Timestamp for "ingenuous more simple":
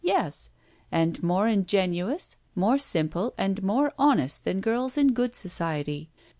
1.47-3.35